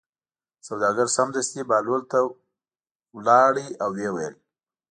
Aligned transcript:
سوداګر 0.67 1.07
سمدستي 1.17 1.61
بهلول 1.69 2.01
ته 2.11 2.19
لاړ 3.27 3.53
او 3.83 3.89
ویې 3.97 4.09
ویل. 4.15 4.35